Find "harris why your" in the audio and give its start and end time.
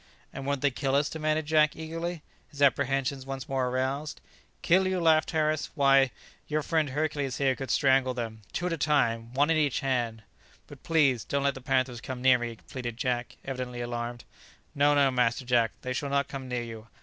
5.29-6.63